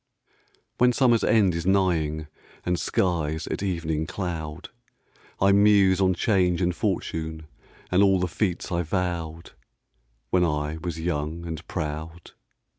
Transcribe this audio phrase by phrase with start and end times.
[0.79, 2.25] When summer's end is nighing
[2.65, 4.69] And skies at evening cloud,
[5.39, 7.45] I muse on change and fortune
[7.91, 9.51] And all the feats I vowed
[10.31, 12.31] When I was young and proud.